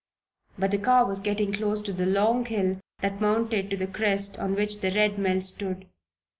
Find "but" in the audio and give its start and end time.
0.57-0.71